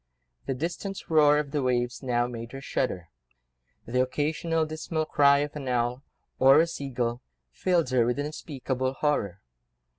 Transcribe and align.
The 0.47 0.55
distant 0.55 1.11
roar 1.11 1.37
of 1.37 1.51
the 1.51 1.61
waves 1.61 2.01
now 2.01 2.25
made 2.25 2.53
her 2.53 2.59
shudder; 2.59 3.09
the 3.85 4.01
occasional 4.01 4.65
dismal 4.65 5.05
cry 5.05 5.41
of 5.45 5.55
an 5.55 5.67
owl, 5.67 6.01
or 6.39 6.59
a 6.59 6.65
sea 6.65 6.89
gull, 6.89 7.21
filled 7.51 7.91
her 7.91 8.03
with 8.03 8.17
unspeakable 8.17 8.93
horror. 8.95 9.43